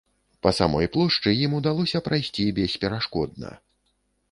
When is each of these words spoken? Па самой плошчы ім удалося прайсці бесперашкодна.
Па 0.45 0.53
самой 0.59 0.87
плошчы 0.95 1.33
ім 1.41 1.51
удалося 1.59 2.03
прайсці 2.09 2.47
бесперашкодна. 2.63 3.55